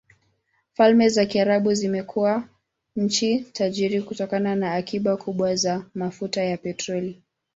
Falme 0.73 1.09
za 1.09 1.25
Kiarabu 1.25 1.73
zimekuwa 1.73 2.47
nchi 2.95 3.39
tajiri 3.53 4.01
kutokana 4.01 4.55
na 4.55 4.71
akiba 4.73 5.17
kubwa 5.17 5.55
za 5.55 5.85
mafuta 5.95 6.43
ya 6.43 6.57
petroli. 6.57 7.23